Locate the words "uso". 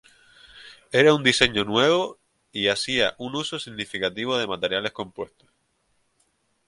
3.35-3.59